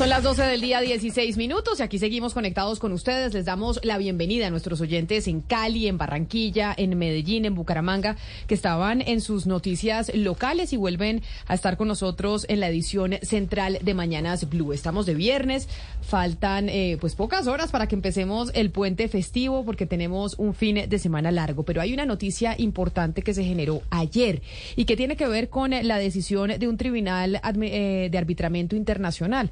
[0.00, 3.34] Son las 12 del día, 16 minutos, y aquí seguimos conectados con ustedes.
[3.34, 8.16] Les damos la bienvenida a nuestros oyentes en Cali, en Barranquilla, en Medellín, en Bucaramanga,
[8.46, 13.16] que estaban en sus noticias locales y vuelven a estar con nosotros en la edición
[13.20, 14.72] central de Mañanas Blue.
[14.72, 15.68] Estamos de viernes,
[16.00, 20.88] faltan eh, pues pocas horas para que empecemos el puente festivo, porque tenemos un fin
[20.88, 21.64] de semana largo.
[21.64, 24.40] Pero hay una noticia importante que se generó ayer
[24.76, 29.50] y que tiene que ver con la decisión de un tribunal eh, de arbitramiento internacional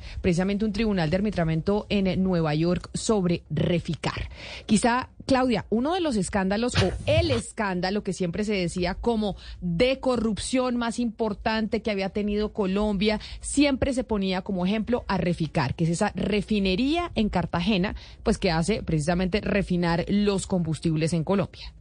[0.64, 4.30] un tribunal de arbitramiento en Nueva York sobre Reficar.
[4.66, 10.00] Quizá, Claudia, uno de los escándalos o el escándalo que siempre se decía como de
[10.00, 15.84] corrupción más importante que había tenido Colombia, siempre se ponía como ejemplo a Reficar, que
[15.84, 21.72] es esa refinería en Cartagena, pues que hace precisamente refinar los combustibles en Colombia.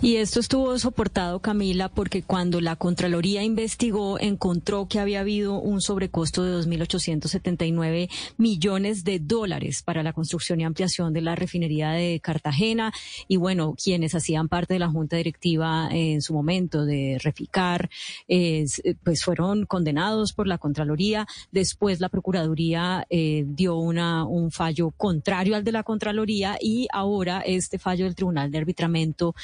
[0.00, 5.80] Y esto estuvo soportado, Camila, porque cuando la Contraloría investigó, encontró que había habido un
[5.80, 12.20] sobrecosto de 2.879 millones de dólares para la construcción y ampliación de la refinería de
[12.20, 12.92] Cartagena.
[13.28, 17.88] Y bueno, quienes hacían parte de la junta directiva en su momento de Reficar,
[19.04, 21.26] pues fueron condenados por la Contraloría.
[21.50, 27.40] Después la Procuraduría eh, dio una, un fallo contrario al de la Contraloría y ahora
[27.40, 29.34] este fallo del Tribunal de Arbitramiento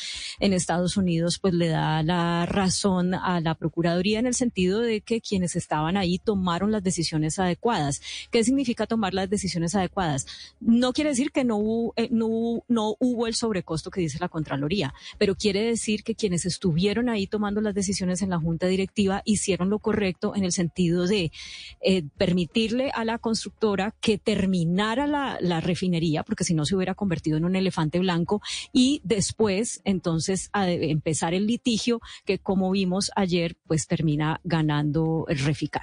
[0.40, 5.00] en Estados Unidos pues le da la razón a la Procuraduría en el sentido de
[5.00, 8.00] que quienes estaban ahí tomaron las decisiones adecuadas.
[8.30, 10.26] ¿Qué significa tomar las decisiones adecuadas?
[10.60, 14.28] No quiere decir que no hubo, eh, no, no hubo el sobrecosto que dice la
[14.28, 19.22] Contraloría, pero quiere decir que quienes estuvieron ahí tomando las decisiones en la Junta Directiva
[19.24, 21.32] hicieron lo correcto en el sentido de
[21.80, 26.94] eh, permitirle a la constructora que terminara la, la refinería, porque si no se hubiera
[26.94, 28.40] convertido en un elefante blanco,
[28.72, 35.38] y después, entonces a empezar el litigio que como vimos ayer pues termina ganando el
[35.40, 35.82] Reficar.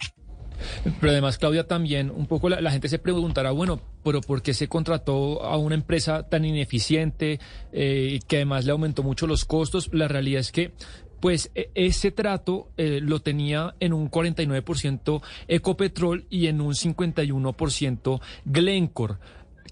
[1.01, 4.69] Pero además, Claudia, también un poco la, gente se preguntará, bueno, pero ¿por qué se
[4.69, 7.41] contrató a una empresa tan ineficiente
[7.73, 9.89] eh, que además le aumentó mucho los costos?
[9.91, 10.71] La realidad es que
[11.19, 18.21] pues e, ese trato eh, lo tenía en un 49% Ecopetrol y en un 51%
[18.45, 19.15] Glencore.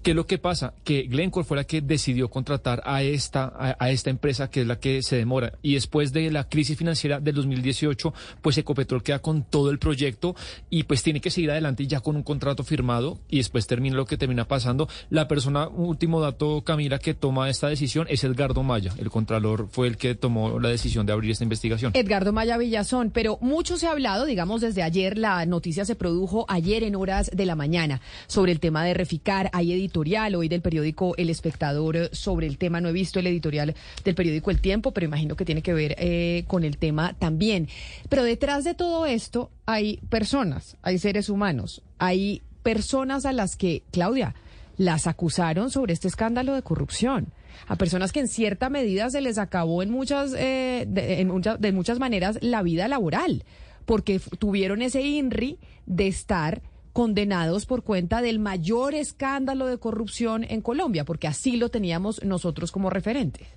[0.04, 0.74] ¿Qué es lo que pasa?
[0.84, 4.78] Que Glencore fue la que decidió contratar a esta, a, esta empresa que es la
[4.78, 5.54] que se demora.
[5.62, 8.12] Y después de la crisis financiera del 2018,
[8.42, 10.36] pues Ecopetrol queda con todo el proyecto
[10.68, 14.04] y pues tiene que seguir adelante ya con un contrato firmado y después termina lo
[14.04, 14.90] que termina pasando.
[15.08, 18.92] La persona, último dato, Camila, que toma esta decisión es Edgardo Maya.
[18.98, 21.92] El contralor fue el que tomó la decisión de abrir esta investigación.
[21.94, 26.44] Edgardo Maya Villazón, pero mucho se ha hablado, digamos, desde ayer, la noticia se produjo
[26.48, 29.48] ayer en horas de la mañana sobre el tema de Reficar.
[29.54, 32.80] Hay editorial hoy del periódico El Espectador eh, sobre el tema.
[32.80, 35.94] No he visto el editorial del periódico El Tiempo, pero imagino que tiene que ver
[35.98, 37.68] eh, con el tema también.
[38.08, 43.84] Pero detrás de todo esto hay personas, hay seres humanos, hay personas a las que,
[43.92, 44.34] Claudia,
[44.78, 47.28] las acusaron sobre este escándalo de corrupción.
[47.68, 52.00] A personas que en cierta medida se les acabó en muchas, eh, muchas, de muchas
[52.00, 53.44] maneras la vida laboral,
[53.84, 56.62] porque tuvieron ese INRI de estar
[56.94, 62.70] condenados por cuenta del mayor escándalo de corrupción en Colombia, porque así lo teníamos nosotros
[62.70, 63.48] como referentes.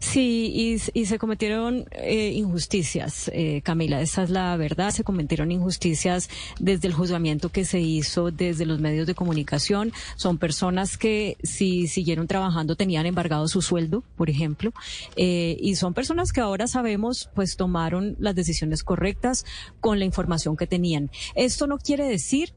[0.00, 4.92] Sí, y, se cometieron eh, injusticias, eh, Camila, esa es la verdad.
[4.92, 9.92] Se cometieron injusticias desde el juzgamiento que se hizo desde los medios de comunicación.
[10.14, 14.72] Son personas que si siguieron trabajando tenían embargado su sueldo, por ejemplo,
[15.16, 19.44] eh, y son personas que ahora sabemos pues tomaron las decisiones correctas
[19.80, 21.10] con la información que tenían.
[21.34, 22.54] Esto no quiere decir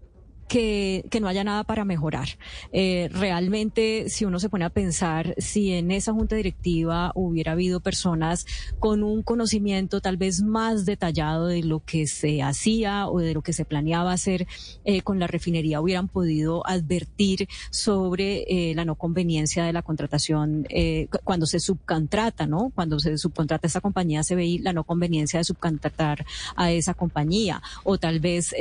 [0.52, 2.28] que, que no haya nada para mejorar.
[2.74, 7.80] Eh, realmente, si uno se pone a pensar, si en esa junta directiva hubiera habido
[7.80, 8.46] personas
[8.78, 13.42] con un conocimiento tal vez más detallado de lo que se hacía o de lo
[13.42, 14.46] que se planeaba hacer
[14.84, 20.66] eh, con la refinería, hubieran podido advertir sobre eh, la no conveniencia de la contratación
[20.68, 22.74] eh, cuando se subcontrata, ¿no?
[22.76, 26.26] Cuando se subcontrata esa compañía CBI, la no conveniencia de subcontratar
[26.58, 28.54] a esa compañía o tal vez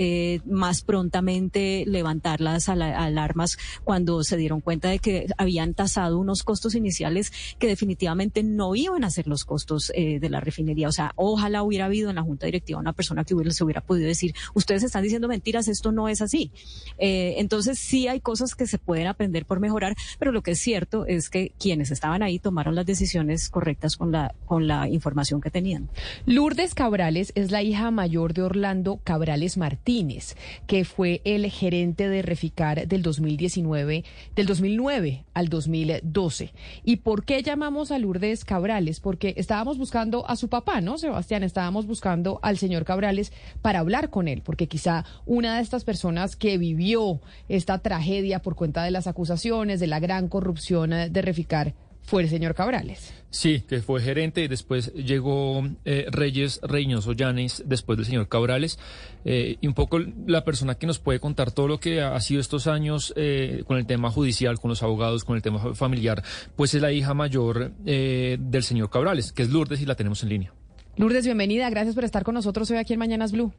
[0.46, 6.74] más prontamente levantar las alarmas cuando se dieron cuenta de que habían tasado unos costos
[6.74, 10.88] iniciales que definitivamente no iban a ser los costos eh, de la refinería.
[10.88, 13.80] O sea, ojalá hubiera habido en la junta directiva una persona que hubiera, se hubiera
[13.80, 16.50] podido decir, ustedes están diciendo mentiras, esto no es así.
[16.98, 20.60] Eh, entonces sí hay cosas que se pueden aprender por mejorar, pero lo que es
[20.60, 25.40] cierto es que quienes estaban ahí tomaron las decisiones correctas con la, con la información
[25.40, 25.88] que tenían.
[26.26, 30.36] Lourdes Cabrales es la hija mayor de Orlando Cabrales Martínez,
[30.66, 36.52] que fue el gerente de Reficar del 2019, del 2009 al 2012.
[36.82, 38.98] ¿Y por qué llamamos a Lourdes Cabrales?
[38.98, 41.44] Porque estábamos buscando a su papá, ¿no, Sebastián?
[41.44, 43.32] Estábamos buscando al señor Cabrales
[43.62, 48.56] para hablar con él, porque quizá una de estas personas que vivió esta tragedia por
[48.56, 51.74] cuenta de las acusaciones, de la gran corrupción de Reficar,
[52.10, 53.14] fue el señor Cabrales.
[53.30, 58.80] Sí, que fue gerente y después llegó eh, Reyes Reynoso Llanes, después del señor Cabrales,
[59.24, 62.40] eh, y un poco la persona que nos puede contar todo lo que ha sido
[62.40, 66.24] estos años eh, con el tema judicial, con los abogados, con el tema familiar,
[66.56, 70.30] pues es la hija mayor del señor Cabrales, que es Lourdes y la tenemos en
[70.30, 70.52] línea.
[70.96, 73.52] Lourdes, bienvenida, gracias por estar con nosotros hoy aquí en Mañanas Blue.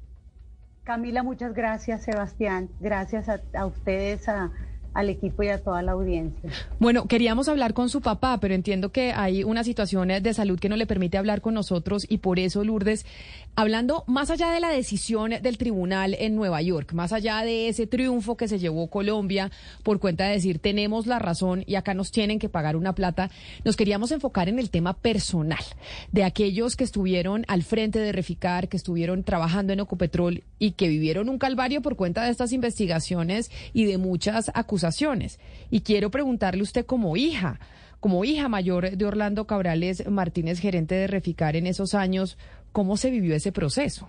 [0.84, 4.52] Camila, muchas gracias, Sebastián, gracias a, a ustedes, a
[4.94, 6.50] al equipo y a toda la audiencia.
[6.80, 10.68] Bueno, queríamos hablar con su papá, pero entiendo que hay una situación de salud que
[10.68, 13.06] no le permite hablar con nosotros y por eso, Lourdes,
[13.56, 17.88] hablando más allá de la decisión del tribunal en Nueva York, más allá de ese
[17.88, 19.52] triunfo que se llevó Colombia
[19.84, 23.30] por cuenta de decir tenemos la razón y acá nos tienen que pagar una plata,
[23.64, 25.64] nos queríamos enfocar en el tema personal
[26.12, 30.90] de aquellos que estuvieron al frente de Reficar, que estuvieron trabajando en Ecopetrol y que
[30.90, 34.81] vivieron un calvario por cuenta de estas investigaciones y de muchas acusaciones
[35.70, 37.60] y quiero preguntarle usted como hija,
[38.00, 42.38] como hija mayor de Orlando Cabrales Martínez, gerente de Reficar en esos años,
[42.72, 44.08] ¿cómo se vivió ese proceso?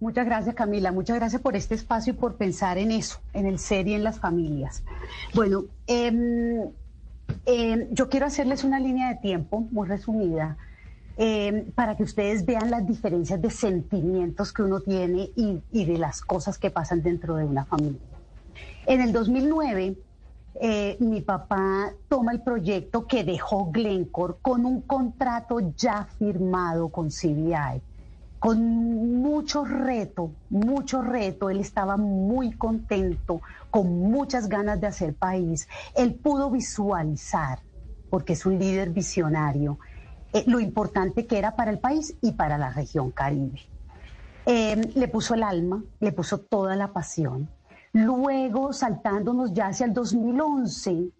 [0.00, 3.60] Muchas gracias Camila, muchas gracias por este espacio y por pensar en eso, en el
[3.60, 4.82] ser y en las familias.
[5.32, 6.70] Bueno, em,
[7.46, 10.56] em, yo quiero hacerles una línea de tiempo muy resumida
[11.16, 16.22] em, para que ustedes vean las diferencias de sentimientos que uno tiene y de las
[16.22, 18.11] cosas que pasan dentro de una familia.
[18.86, 19.96] En el 2009,
[20.60, 27.08] eh, mi papá toma el proyecto que dejó Glencore con un contrato ya firmado con
[27.08, 27.80] CBI,
[28.40, 28.60] con
[29.20, 31.48] mucho reto, mucho reto.
[31.48, 33.40] Él estaba muy contento,
[33.70, 35.68] con muchas ganas de hacer país.
[35.94, 37.60] Él pudo visualizar,
[38.10, 39.78] porque es un líder visionario,
[40.32, 43.60] eh, lo importante que era para el país y para la región Caribe.
[44.44, 47.48] Eh, le puso el alma, le puso toda la pasión.
[47.92, 51.10] Luego, saltándonos ya hacia el 2011,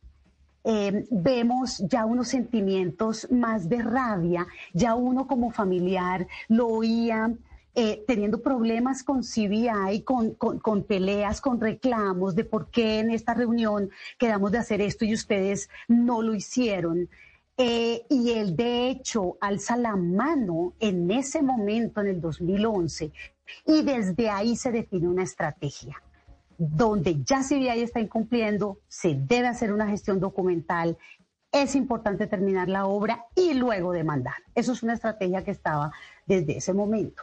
[0.65, 7.31] eh, vemos ya unos sentimientos más de rabia, ya uno como familiar lo oía
[7.75, 13.35] eh, teniendo problemas con CBI, con, con, peleas, con reclamos de por qué en esta
[13.35, 17.11] reunión quedamos de hacer esto y ustedes no lo hicieron.
[17.59, 23.13] Eh, y él, de hecho, alza la mano en ese momento, en el 2011,
[23.67, 26.03] y desde ahí se define una estrategia
[26.58, 30.96] donde ya CBI está incumpliendo, se debe hacer una gestión documental,
[31.52, 34.34] es importante terminar la obra y luego demandar.
[34.54, 35.93] Eso es una estrategia que estaba
[36.26, 37.22] desde ese momento.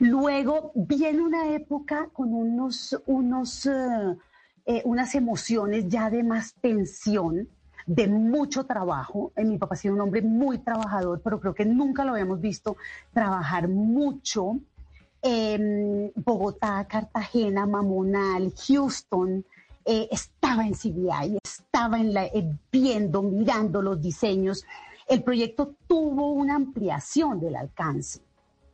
[0.00, 4.16] Luego viene una época con unos, unos, eh,
[4.66, 7.48] eh, unas emociones ya de más tensión,
[7.86, 9.32] de mucho trabajo.
[9.36, 12.40] Eh, mi papá ha sido un hombre muy trabajador, pero creo que nunca lo habíamos
[12.40, 12.76] visto
[13.12, 14.58] trabajar mucho
[16.14, 19.44] Bogotá, Cartagena, Mamonal, Houston,
[19.90, 24.64] eh, estaba en CBI, estaba eh, viendo, mirando los diseños.
[25.08, 28.20] El proyecto tuvo una ampliación del alcance.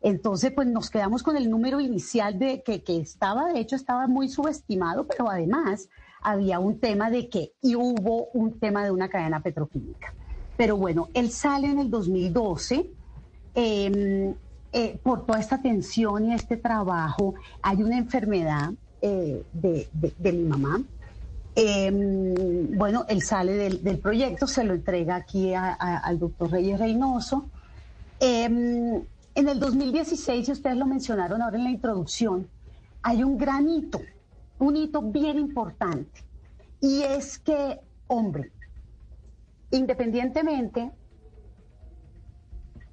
[0.03, 4.29] Entonces, pues nos quedamos con el número inicial de que, estaba, de hecho, estaba muy
[4.29, 5.89] subestimado, pero además
[6.21, 10.13] había un tema de que y hubo un tema de una cadena petroquímica.
[10.57, 12.91] Pero bueno, él sale en el 2012.
[13.55, 14.35] Eh,
[15.03, 20.83] por toda esta tensión y este trabajo, hay una enfermedad eh, de, mi mamá.
[21.57, 27.47] Em, bueno, él sale del, proyecto, se lo entrega aquí al doctor Reyes Reynoso.
[28.19, 29.03] Em,
[29.35, 32.49] en el 2016, y ustedes lo mencionaron ahora en la introducción,
[33.03, 34.01] hay un granito
[34.59, 36.23] un hito bien importante.
[36.81, 38.53] Y es que, hombre,
[39.71, 40.91] independientemente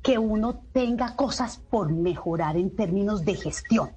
[0.01, 3.91] que uno tenga cosas por mejorar en términos de gestión,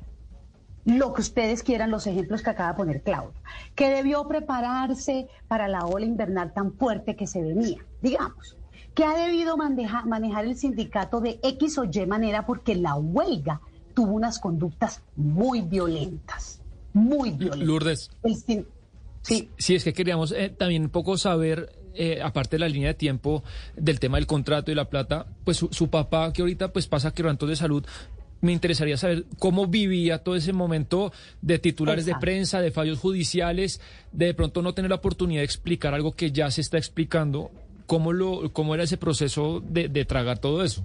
[0.85, 3.33] lo que ustedes quieran, los ejemplos que acaba de poner Claudio,
[3.75, 8.59] que debió prepararse para la ola invernal tan fuerte que se venía, digamos,
[8.95, 13.61] que ha debido manejar el sindicato de X o Y manera porque la huelga
[13.95, 16.61] tuvo unas conductas muy violentas,
[16.93, 17.67] muy violentas.
[17.67, 18.11] Lourdes.
[19.23, 19.51] sí.
[19.57, 22.95] sí, es que queríamos eh, también un poco saber eh, aparte de la línea de
[22.95, 23.43] tiempo
[23.77, 27.49] del tema del contrato y la plata, pues su, papá que ahorita pues pasa quebrantos
[27.49, 27.85] de salud,
[28.41, 33.81] me interesaría saber cómo vivía todo ese momento de titulares de prensa, de fallos judiciales,
[34.13, 37.51] de, de pronto no tener la oportunidad de explicar algo que ya se está explicando,
[37.87, 40.85] cómo, lo, cómo era ese proceso de, de tragar todo eso.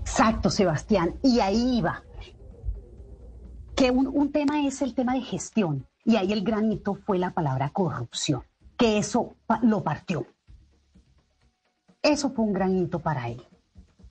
[0.00, 2.04] Exacto, Sebastián, y ahí iba.
[3.74, 7.32] Que un, un tema es el tema de gestión, y ahí el granito fue la
[7.34, 8.42] palabra corrupción,
[8.76, 10.26] que eso lo partió.
[12.02, 13.42] Eso fue un granito para él.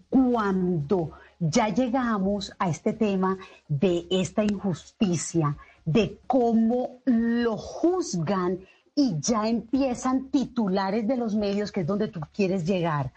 [0.09, 8.59] Cuando ya llegamos a este tema de esta injusticia, de cómo lo juzgan
[8.95, 13.11] y ya empiezan titulares de los medios, que es donde tú quieres llegar,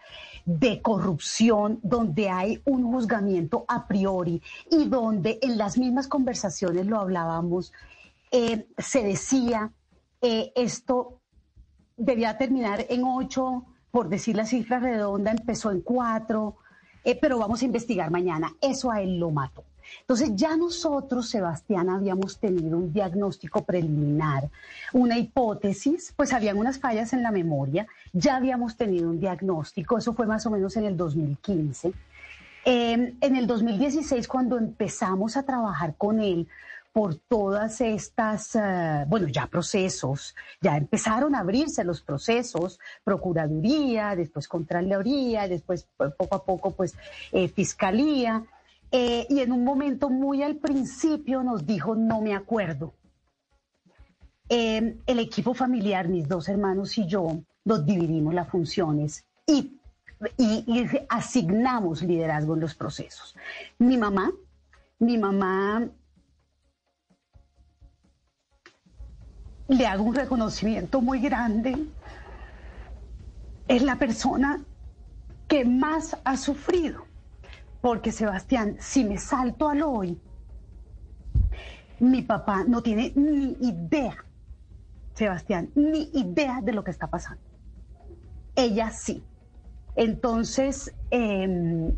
[0.45, 6.99] de corrupción, donde hay un juzgamiento a priori y donde en las mismas conversaciones lo
[6.99, 7.73] hablábamos,
[8.31, 9.73] eh, se decía,
[10.21, 11.21] eh, esto
[11.99, 16.57] debía terminar en ocho, por decir la cifra redonda, empezó en cuatro,
[17.05, 18.55] eh, pero vamos a investigar mañana.
[18.61, 19.65] Eso a él lo mató.
[20.01, 24.49] Entonces ya nosotros, Sebastián, habíamos tenido un diagnóstico preliminar,
[24.93, 30.13] una hipótesis, pues habían unas fallas en la memoria, ya habíamos tenido un diagnóstico, eso
[30.13, 31.93] fue más o menos en el 2015.
[32.65, 36.49] Em, en el 2016, cuando empezamos a trabajar con él,
[36.93, 44.49] por todas estas, eh, bueno, ya procesos, ya empezaron a abrirse los procesos, Procuraduría, después
[44.49, 46.95] Contraloría, después poco a poco, pues,
[47.33, 48.45] eh, Fiscalía.
[48.91, 52.95] Eh, y en un momento muy al principio nos dijo, no me acuerdo.
[54.51, 59.79] el equipo familiar, mis dos hermanos y yo, nos dividimos las funciones y,
[60.39, 63.37] y asignamos liderazgo en los procesos.
[63.79, 64.33] Mi mamá,
[64.99, 65.91] mi mamá
[69.69, 71.77] le hago un reconocimiento muy grande.
[73.69, 74.61] Es la persona
[75.47, 77.07] que más ha sufrido.
[77.81, 80.19] Porque Sebastián, si me salto al hoy,
[82.01, 84.17] mi papá no tiene ni idea,
[85.15, 87.43] Sebastián, ni idea de lo que está pasando.
[88.57, 89.23] Ella sí.
[89.95, 91.93] Entonces, em,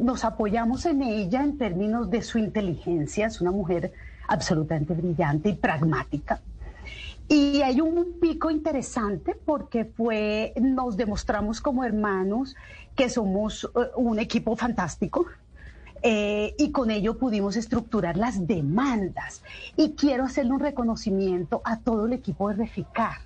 [0.00, 3.26] nos apoyamos en ella en términos de su inteligencia.
[3.26, 3.92] Es una mujer
[4.28, 6.40] absolutamente brillante y pragmática.
[7.28, 12.54] Y hay un pico interesante porque fue, nos demostramos como hermanos
[12.94, 15.26] que somos eh, un equipo fantástico.
[16.02, 19.42] Eh, y con ello pudimos estructurar las demandas.
[19.76, 23.25] Y quiero hacerle un reconocimiento a todo el equipo de Reficar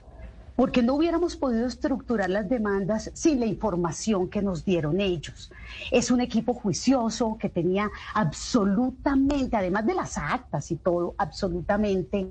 [0.60, 5.50] porque no hubiéramos podido estructurar las demandas sin la información que nos dieron ellos.
[5.90, 12.28] Es un equipo juicioso que tenía absolutamente, además de las actas y todo, absolutamente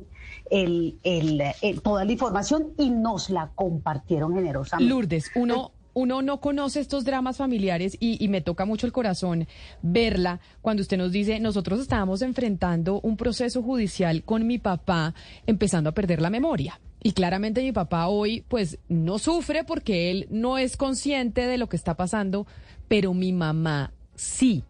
[1.82, 4.94] toda la información y nos la compartieron generosamente.
[4.94, 9.48] Lourdes, uno uno no conoce estos dramas familiares y, me toca mucho el corazón
[9.82, 15.16] verla cuando usted nos dice, nosotros estábamos enfrentando un proceso judicial con mi papá
[15.48, 16.80] empezando a perder la memoria.
[17.02, 21.70] Y claramente mi papá hoy pues no sufre porque él no es consciente de lo
[21.70, 22.46] que está pasando,
[22.88, 24.64] pero mi mamá sí.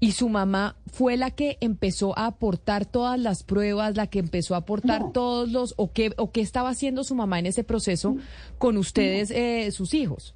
[0.00, 4.54] Y su mamá fue la que empezó a aportar todas las pruebas, la que empezó
[4.54, 8.16] a aportar todos los, o qué, o qué estaba haciendo su mamá en ese proceso
[8.58, 10.34] con ustedes, eh, sus hijos.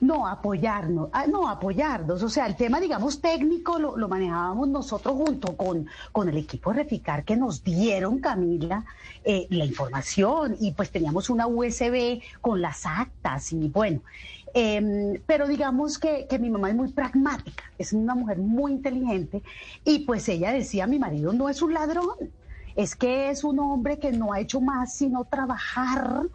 [0.00, 2.22] No, apoyarnos, ah, no, apoyarnos.
[2.22, 7.24] O sea, el tema, digamos, técnico lo, manejábamos nosotros junto con, con el equipo Reficar
[7.24, 8.84] que nos dieron, Camila,
[9.24, 14.00] eh, la información y pues teníamos una USB con las actas y bueno.
[14.56, 19.42] Em, pero digamos que, que, mi mamá es muy pragmática, es una mujer muy inteligente
[19.84, 22.30] y pues ella decía, mi marido no es un ladrón,
[22.76, 26.28] es que es un hombre que no ha hecho más sino trabajar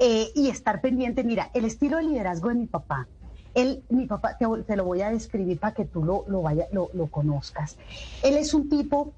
[0.00, 1.22] eh, y estar pendiente.
[1.22, 3.06] Mira, el estilo de liderazgo de mi papá,
[3.54, 6.88] él, mi papá, te, lo voy a describir para que tú lo, lo, vaya, lo,
[6.94, 7.76] lo conozcas.
[8.22, 9.12] Él es un tipo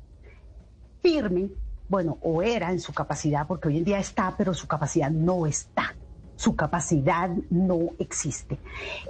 [1.00, 1.50] firme,
[1.88, 5.46] bueno, o era en su capacidad, porque hoy en día está, pero su capacidad no
[5.46, 5.94] está.
[6.34, 8.58] Su capacidad no existe.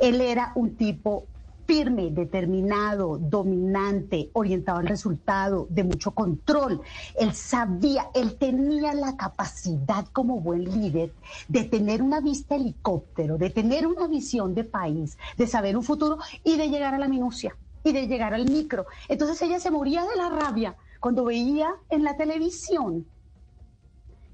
[0.01, 1.27] Él era un tipo
[1.67, 6.81] firme, determinado, dominante, orientado al resultado, de mucho control.
[7.19, 11.13] Él sabía, él tenía la capacidad como buen líder
[11.49, 16.19] de tener una vista helicóptero, de tener una visión de país, de saber un futuro
[16.45, 18.87] y de llegar a la minucia y de llegar al micro.
[19.09, 23.07] Entonces ella se moría de la rabia cuando veía en la televisión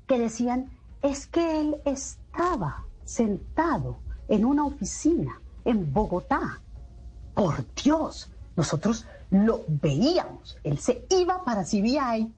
[0.07, 0.71] que decían,
[1.03, 6.61] es que él estaba sentado en una oficina en Bogotá.
[7.39, 10.59] Por Dios, nosotros lo veíamos.
[10.65, 12.33] Él se iba para CBI,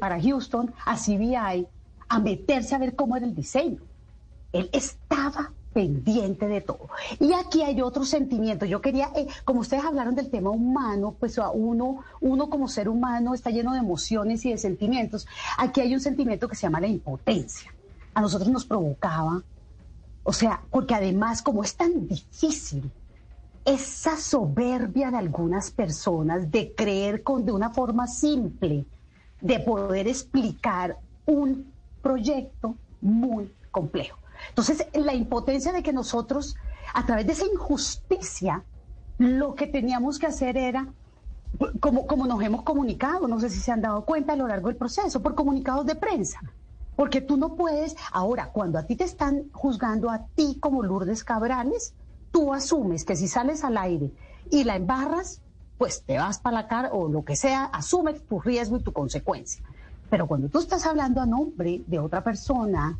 [0.00, 1.66] para Houston, a CBI,
[2.08, 3.82] a meterse a ver cómo era el diseño.
[4.54, 6.88] Él estaba pendiente de todo.
[7.18, 8.64] Y aquí hay otro sentimiento.
[8.64, 13.34] Yo quería, eh, como ustedes hablaron del tema humano, pues uno, uno como ser humano
[13.34, 15.28] está lleno de emociones y de sentimientos.
[15.58, 17.74] Aquí hay un sentimiento que se llama la impotencia.
[18.14, 19.42] A nosotros nos provocaba,
[20.24, 22.90] o sea, porque además como es tan difícil
[23.64, 28.86] esa soberbia de algunas personas de creer con de una forma simple
[29.40, 34.18] de poder explicar un proyecto muy complejo.
[34.48, 36.56] Entonces, la impotencia de que nosotros,
[36.94, 38.64] a través de esa injusticia,
[39.18, 40.88] lo que teníamos que hacer era,
[41.80, 44.68] como, como nos hemos comunicado, no sé si se han dado cuenta a lo largo
[44.68, 46.40] del proceso, por comunicados de prensa.
[46.96, 51.24] Porque tú no puedes, ahora, cuando a ti te están juzgando a ti como Lourdes
[51.24, 51.94] Cabrales,
[52.30, 54.10] tú asumes que si sales al aire
[54.50, 55.40] y la embarras,
[55.78, 58.92] pues te vas para la cara o lo que sea, asumes tu riesgo y tu
[58.92, 59.62] consecuencia.
[60.10, 62.98] Pero cuando tú estás hablando a nombre de otra persona,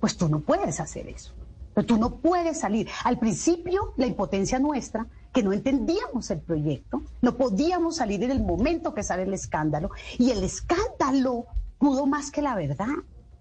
[0.00, 1.32] pues tú no puedes hacer eso.
[1.72, 2.88] Pero tú no puedes salir.
[3.04, 8.42] Al principio, la impotencia nuestra, que no entendíamos el proyecto, no podíamos salir en el
[8.42, 9.90] momento que sale el escándalo.
[10.18, 11.46] Y el escándalo
[11.78, 12.94] pudo más que la verdad.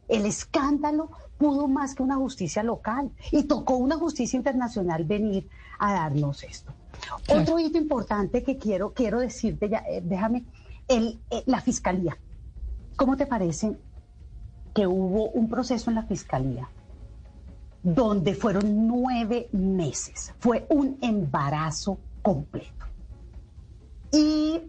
[0.07, 5.50] El escándalo pudo más que una justicia local y tocó una justicia internacional venir
[5.80, 6.72] a darnos esto.
[7.30, 10.46] Otro hito importante que quiero, quiero decirte, ya, eh, déjame,
[10.88, 12.18] el, eh, la fiscalía.
[12.96, 13.77] ¿Cómo te parece
[14.74, 16.70] que hubo un proceso en la fiscalía
[17.84, 20.34] donde fueron nueve meses?
[20.39, 22.86] Fue un embarazo completo.
[24.12, 24.62] Y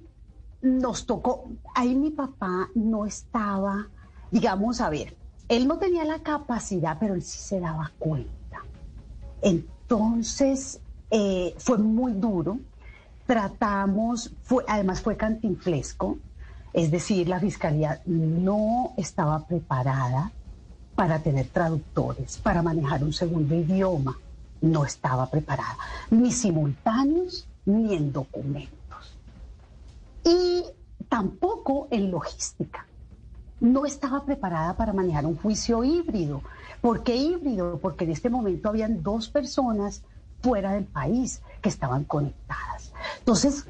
[0.62, 1.44] nos tocó,
[1.74, 3.88] ahí mi papá no estaba,
[4.30, 5.16] digamos, a ver,
[5.48, 8.62] él no tenía la capacidad, pero él sí se daba cuenta.
[9.42, 12.58] Entonces, eh, fue muy duro.
[13.26, 14.32] Tratamos,
[14.68, 16.18] además fue cantinflesco,
[16.72, 20.30] es decir, la fiscalía no estaba preparada
[20.94, 24.16] para tener traductores, para manejar un segundo idioma.
[24.60, 25.76] No estaba preparada,
[26.10, 29.16] ni simultáneos, ni en documentos.
[30.24, 30.64] Y
[31.08, 32.86] tampoco en logística
[33.60, 36.42] no estaba preparada para manejar un juicio híbrido.
[36.80, 37.78] ¿Por qué híbrido?
[37.78, 40.02] Porque en este momento habían dos personas
[40.42, 42.92] fuera del país que estaban conectadas.
[43.18, 43.66] Entonces,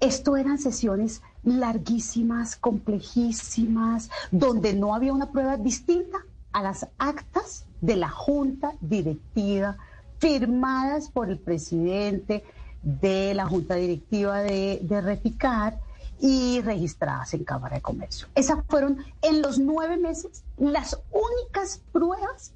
[0.00, 6.18] esto eran sesiones larguísimas, complejísimas, donde no había una prueba distinta
[6.52, 9.76] a las actas de la junta directiva
[10.18, 12.44] firmadas por el presidente
[12.82, 15.00] de la junta directiva de, de
[16.20, 18.28] y registradas en Cámara de Comercio.
[18.34, 22.52] Esas fueron en los nueve meses las únicas pruebas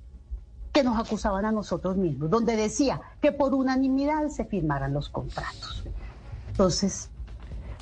[0.73, 5.85] que nos acusaban a nosotros mismos, donde decía que por unanimidad se firmaran los contratos.
[6.49, 7.11] Entonces...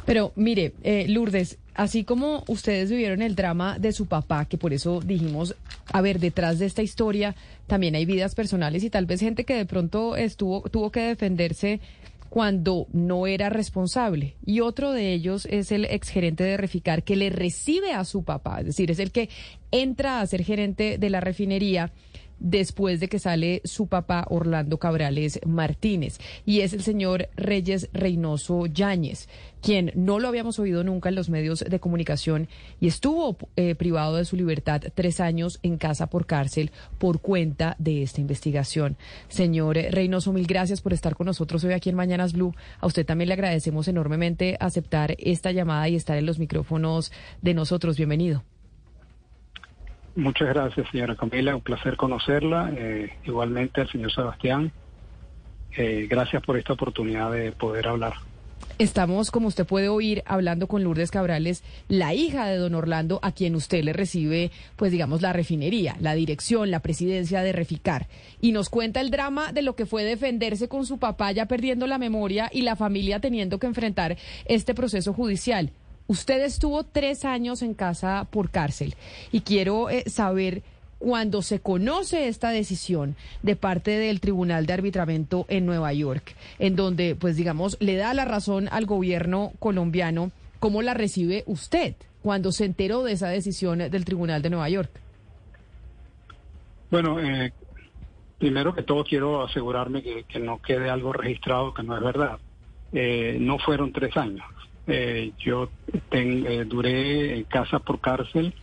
[0.07, 4.73] Pero mire, eh, Lourdes, así como ustedes vivieron el drama de su papá, que por
[4.73, 5.55] eso dijimos,
[5.93, 7.35] a ver, detrás de esta historia
[7.67, 11.81] también hay vidas personales y tal vez gente que de pronto estuvo, tuvo que defenderse
[12.29, 14.37] cuando no era responsable.
[14.45, 18.61] Y otro de ellos es el exgerente de Reficar que le recibe a su papá,
[18.61, 19.29] es decir, es el que
[19.71, 21.93] entra a ser gerente de la refinería
[22.41, 28.67] después de que sale su papá Orlando Cabrales Martínez y es el señor Reyes Reynoso
[28.67, 29.29] Yáñez,
[29.61, 32.49] quien no lo habíamos oído nunca en los medios de comunicación
[32.81, 37.77] y estuvo eh, privado de su libertad tres años en casa por cárcel por cuenta
[37.79, 38.97] de esta investigación.
[39.29, 42.55] Señor Reynoso, mil gracias por estar con nosotros hoy aquí en Mañanas Blue.
[42.81, 47.55] A usted también le agradecemos enormemente aceptar esta llamada y estar en los micrófonos de
[47.55, 47.97] nosotros.
[47.97, 48.45] Bienvenido.
[50.19, 51.55] Muchas gracias, señora Camila.
[51.55, 52.73] Un placer conocerla.
[52.77, 54.73] Eh, igualmente al señor Sebastián.
[55.77, 58.15] Eh, gracias por esta oportunidad de poder hablar.
[58.79, 63.31] Estamos, como usted puede oír, hablando con Lourdes Cabrales, la hija de don Orlando, a
[63.31, 68.09] quien usted le recibe, pues digamos, la refinería, la dirección, la presidencia de Reficar.
[68.41, 71.87] Y nos cuenta el drama de lo que fue defenderse con su papá ya perdiendo
[71.87, 75.71] la memoria y la familia teniendo que enfrentar este proceso judicial.
[76.09, 78.95] Usted estuvo tres años en casa por cárcel
[79.31, 80.63] y quiero eh, saber
[80.99, 86.77] cuando se conoce esta decisión de parte del Tribunal de Arbitramiento en Nueva York, en
[86.77, 92.53] donde, pues digamos, le da la razón al gobierno colombiano, ¿cómo la recibe usted cuando
[92.53, 94.91] se enteró de esa decisión del Tribunal de Nueva York?
[96.91, 97.53] Bueno, eh,
[98.39, 102.39] primero que todo quiero asegurarme que, no quede algo registrado que no es verdad.
[102.93, 104.47] Eh, no fueron tres años.
[104.89, 105.69] Eh, yo
[106.67, 108.55] duré en casa por cárcel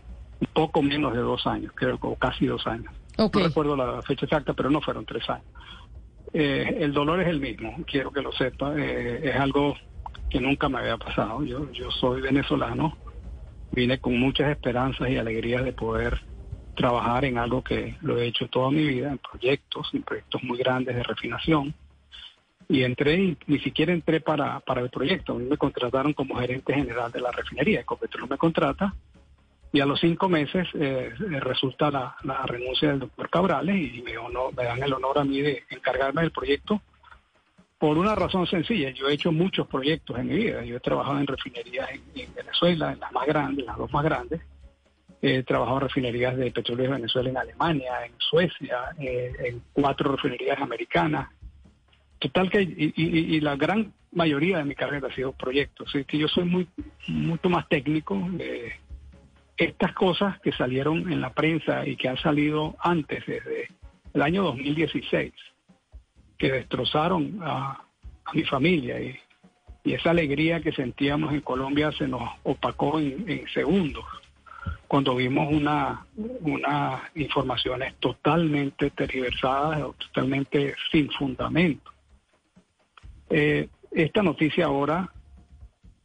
[0.54, 2.92] poco menos de dos años, creo que casi dos años.
[3.18, 5.46] No recuerdo la fecha exacta, pero no fueron tres años.
[6.34, 8.74] el dolor es el mismo, quiero que lo sepa.
[8.78, 9.76] es algo
[10.30, 11.44] que nunca me había pasado.
[11.44, 12.98] Yo, yo soy venezolano,
[13.72, 16.20] vine con muchas esperanzas y alegrías de poder
[16.76, 20.58] trabajar en algo que lo he hecho toda mi vida, en proyectos, en proyectos muy
[20.58, 21.74] grandes de refinación.
[22.68, 25.34] Y entré, y ni siquiera entré para, para el proyecto.
[25.34, 27.82] A mí me contrataron como gerente general de la refinería.
[27.82, 28.94] Ecopetrol me contrata.
[29.72, 34.64] Y a los cinco meses eh, resulta la, renuncia del doctor Cabrales y me, me
[34.64, 36.82] dan el honor a mí de encargarme del proyecto
[37.78, 38.90] por una razón sencilla.
[38.92, 40.64] Yo he hecho muchos proyectos en mi vida.
[40.64, 44.04] Yo he trabajado en refinerías en, en Venezuela, en las más grandes, las dos más
[44.04, 44.42] grandes
[45.28, 50.12] He trabajado en refinerías de petróleo de Venezuela en Alemania, en Suecia, eh, en cuatro
[50.12, 51.30] refinerías americanas.
[52.26, 55.94] Total que, y, la gran mayoría de mi carrera ha sido proyectos.
[55.94, 56.68] Es que yo soy muy,
[57.08, 58.20] mucho más técnico.
[59.56, 63.70] estas cosas que salieron en la prensa y que han salido antes, desde
[64.16, 65.34] el año 2016,
[66.40, 67.82] que destrozaron a,
[68.34, 69.20] mi familia y,
[69.84, 74.04] esa alegría que sentíamos en Colombia se nos opacó en segundos
[74.88, 76.08] cuando vimos una,
[76.42, 81.95] una informaciones totalmente tergiversadas totalmente sin fundamento.
[83.30, 85.12] Eh, esta noticia ahora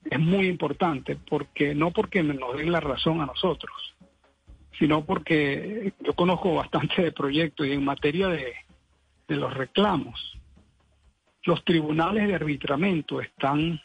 [0.05, 3.95] es muy importante porque no porque nos den la razón a nosotros,
[4.79, 8.55] sino porque yo conozco bastante de proyectos y en materia de,
[9.29, 10.39] de los reclamos,
[11.45, 13.81] los tribunales de arbitramiento están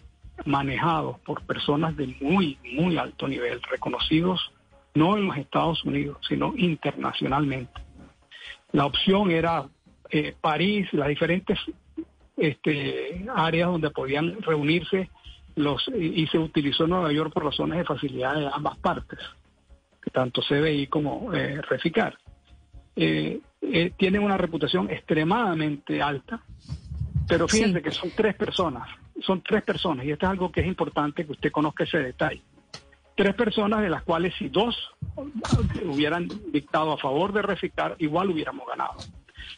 [0.45, 4.52] manejados por personas de muy, muy alto nivel, reconocidos
[4.95, 7.82] no en los Estados Unidos, sino internacionalmente.
[8.71, 9.67] La opción era
[10.10, 11.60] eh, París, las diferentes
[12.38, 15.10] este, áreas donde podían reunirse
[15.56, 19.19] los y se utilizó Nueva York por razones de facilidad de ambas partes,
[20.12, 22.17] tanto CBI como eh, Reficar.
[22.95, 26.41] Eh, eh, tienen una reputación extremadamente alta,
[27.28, 28.89] pero fíjense que son tres personas,
[29.21, 32.41] son tres personas, y esto es algo que es importante que usted conozca ese detalle
[33.15, 34.76] tres personas de las cuales si dos
[35.86, 38.95] hubieran dictado a favor de reciclar, igual hubiéramos ganado.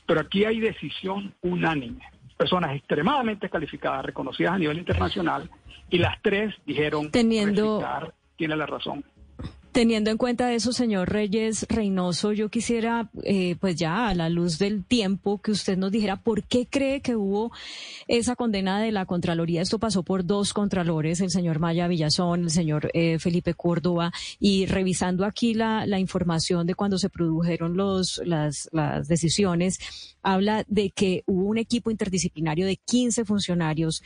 [0.06, 2.04] Pero aquí hay decisión unánime.
[2.38, 5.50] Personas extremadamente calificadas, reconocidas a nivel internacional,
[5.90, 7.84] y las tres dijeron Teniendo...
[8.36, 9.04] tiene la razón.
[9.78, 14.58] Teniendo en cuenta eso, señor Reyes Reynoso, yo quisiera, eh, pues ya a la luz
[14.58, 17.52] del tiempo, que usted nos dijera por qué cree que hubo
[18.08, 19.62] esa condena de la Contraloría.
[19.62, 24.66] Esto pasó por dos contralores, el señor Maya Villazón, el señor eh, Felipe Córdoba, y
[24.66, 29.78] revisando aquí la, la información de cuando se produjeron los, las, las decisiones,
[30.24, 34.02] habla de que hubo un equipo interdisciplinario de 15 funcionarios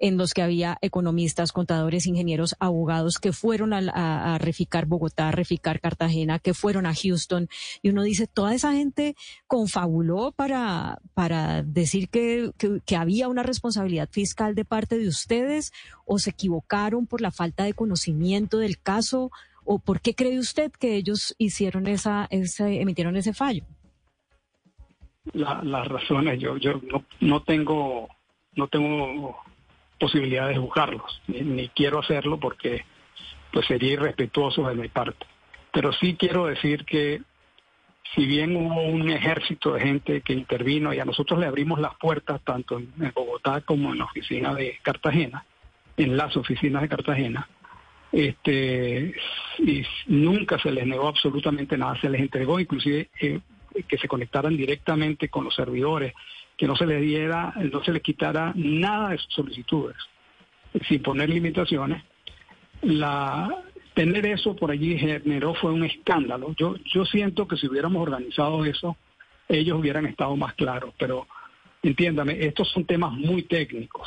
[0.00, 5.78] en los que había economistas, contadores, ingenieros, abogados que fueron a, Reficar Bogotá, a Reficar
[5.80, 7.48] Cartagena, que fueron a Houston.
[7.82, 9.14] Y uno dice, toda esa gente
[9.46, 12.50] confabuló para, para decir que,
[12.86, 15.72] que, había una responsabilidad fiscal de parte de ustedes
[16.06, 19.30] o se equivocaron por la falta de conocimiento del caso.
[19.64, 23.64] ¿O por qué cree usted que ellos hicieron esa, ese, emitieron ese fallo?
[25.32, 28.08] las razones, yo, yo no, no tengo,
[28.56, 29.36] no tengo
[30.00, 32.84] posibilidad de juzgarlos, ni, quiero hacerlo porque
[33.52, 35.26] pues sería irrespetuoso de mi parte.
[35.72, 37.20] Pero sí quiero decir que
[38.14, 41.94] si bien hubo un ejército de gente que intervino y a nosotros le abrimos las
[41.96, 45.44] puertas tanto en, Bogotá como en la oficina de Cartagena,
[45.96, 47.48] en las oficinas de Cartagena,
[48.10, 49.14] este,
[49.58, 53.40] y nunca se les negó absolutamente nada, se les entregó inclusive eh,
[53.86, 56.14] que se conectaran directamente con los servidores,
[56.60, 59.96] que no se les diera, no se les quitara nada de sus solicitudes,
[60.86, 62.04] sin poner limitaciones.
[62.82, 63.48] La,
[63.94, 66.54] tener eso por allí generó fue un escándalo.
[66.58, 68.98] Yo, yo siento que si hubiéramos organizado eso,
[69.48, 71.26] ellos hubieran estado más claros, pero
[71.82, 74.06] entiéndame, estos son temas muy técnicos.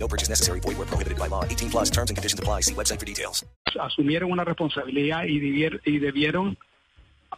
[0.00, 0.60] No purchase necessary.
[0.60, 1.44] Void where prohibited by law.
[1.44, 2.62] 18 plus terms and conditions apply.
[2.62, 3.44] See website for details.
[3.78, 6.56] Asumieron una responsabilidad y, debier- y debieron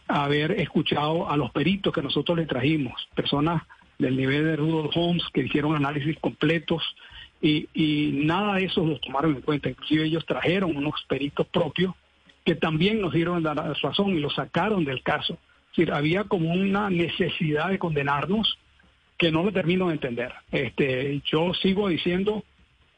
[0.07, 3.63] haber escuchado a los peritos que nosotros le trajimos, personas
[3.99, 6.81] del nivel de Rudolf Holmes que hicieron análisis completos
[7.41, 9.69] y, y nada de eso los tomaron en cuenta.
[9.69, 11.93] Inclusive ellos trajeron unos peritos propios
[12.45, 15.33] que también nos dieron la razón y los sacaron del caso.
[15.33, 18.57] Es decir, había como una necesidad de condenarnos
[19.17, 20.33] que no lo termino de entender.
[20.51, 22.43] Este, yo sigo diciendo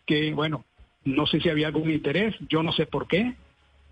[0.06, 0.64] que, bueno,
[1.06, 3.34] no sé si había algún interés, yo no sé por qué.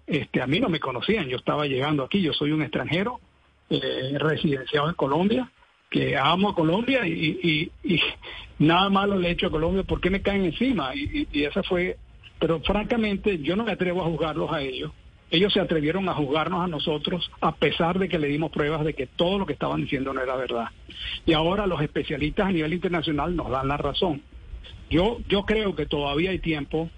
[0.07, 3.19] Este, a mí no me conocían, yo estaba llegando aquí, yo soy un extranjero
[3.69, 5.49] eh, residenciado en Colombia,
[5.89, 7.71] que amo a Colombia y,
[8.59, 10.93] nada malo le he hecho a Colombia, ¿por qué me caen encima?
[10.95, 11.97] Y, y- y esa fue,
[12.39, 14.91] pero francamente yo no me atrevo a juzgarlos a ellos.
[15.29, 18.93] Ellos se atrevieron a juzgarnos a nosotros a pesar de que le dimos pruebas de
[18.93, 20.65] que todo lo que estaban diciendo no era verdad.
[21.25, 24.21] Y ahora los especialistas a nivel internacional nos dan la razón.
[24.91, 26.89] Yo, yo creo que todavía hay tiempo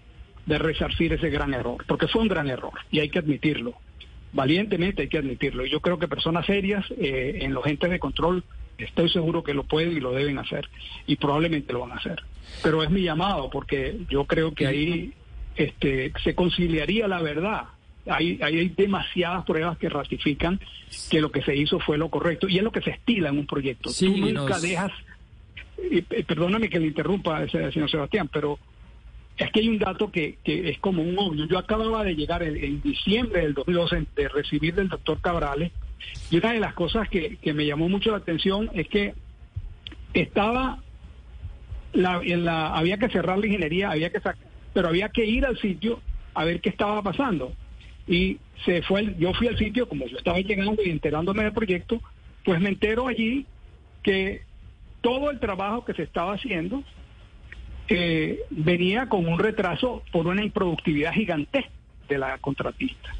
[0.45, 3.75] de resarcir ese gran error, porque fue un gran error y hay que admitirlo.
[4.33, 5.65] Valientemente hay que admitirlo.
[5.65, 8.43] Y yo creo que personas serias eh, en los entes de control,
[8.77, 10.67] estoy seguro que lo pueden y lo deben hacer
[11.05, 12.23] y probablemente lo van a hacer.
[12.63, 15.13] Pero es mi llamado porque yo creo que ahí
[15.55, 17.65] este, se conciliaría la verdad.
[18.05, 20.59] Hay, hay demasiadas pruebas que ratifican
[21.09, 23.37] que lo que se hizo fue lo correcto y es lo que se estila en
[23.37, 23.89] un proyecto.
[23.91, 24.91] Sí, Tú nunca nos- dejas
[25.77, 28.57] y, perdóname que le interrumpa, señor Sebastián, pero
[29.37, 31.45] es que hay un dato que, que es como un obvio.
[31.45, 35.71] Yo acababa de llegar en, diciembre del 2012 de recibir del doctor Cabrales
[36.29, 39.13] y una de las cosas que, me llamó mucho la atención es que
[40.13, 40.79] estaba,
[41.93, 44.37] la, en la, había que cerrar la ingeniería, había que sac-
[44.73, 46.01] pero había que ir al sitio
[46.33, 47.53] a ver qué estaba pasando.
[48.07, 51.53] Y se fue, el- yo fui al sitio, como yo estaba llegando y enterándome del
[51.53, 52.01] proyecto,
[52.43, 53.45] pues me entero allí
[54.03, 54.41] que
[55.03, 56.81] todo el trabajo que se estaba haciendo
[57.89, 61.69] eh, venía con un retraso por una improductividad gigantesca
[62.07, 63.13] de la contratista.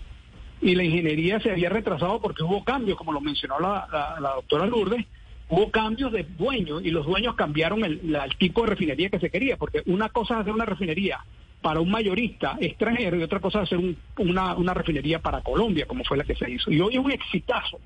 [0.62, 4.30] Y la ingeniería se había retrasado porque hubo cambios, como lo mencionó la, la- la
[4.36, 5.06] doctora Lourdes,
[5.50, 8.00] hubo cambios de dueños y los dueños cambiaron el,
[8.40, 11.20] tipo de refinería que se quería, porque una cosa es hacer una refinería
[11.62, 15.86] para un mayorista extranjero y otra cosa es hacer un- una, una refinería para Colombia,
[15.86, 16.72] como fue la que se hizo.
[16.72, 17.80] Y hoy es un exitazo,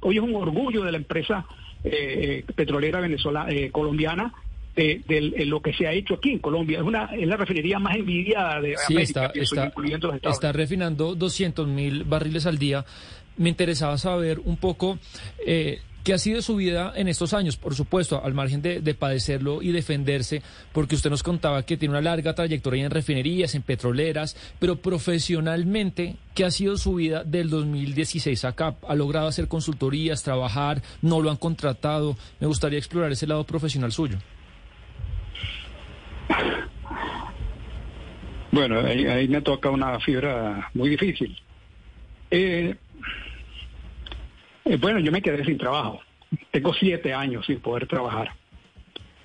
[0.00, 1.44] hoy es un orgullo de la empresa
[1.84, 4.32] eh, petrolera venezolana colombiana
[4.76, 6.78] de, de- de lo que se ha hecho aquí en Colombia.
[6.78, 10.16] Es una es la refinería más envidiada de Sí, América, está, pienso, está, incluyendo los
[10.16, 12.84] Estados está refinando 200 mil barriles al día.
[13.36, 14.98] Me interesaba saber un poco
[15.46, 18.94] eh, qué ha sido su vida en estos años, por supuesto, al margen de, de
[18.94, 23.62] padecerlo y defenderse, porque usted nos contaba que tiene una larga trayectoria en refinerías, en
[23.62, 28.76] petroleras, pero profesionalmente, ¿qué ha sido su vida del 2016 acá?
[28.88, 30.82] ¿Ha logrado hacer consultorías, trabajar?
[31.02, 32.16] ¿No lo han contratado?
[32.40, 34.18] Me gustaría explorar ese lado profesional suyo.
[38.52, 41.36] Bueno, ahí, ahí me toca una fibra muy difícil.
[42.30, 42.74] Eh,
[44.70, 46.00] eh, bueno, yo me quedé sin trabajo.
[46.52, 48.34] Tengo siete años sin poder trabajar.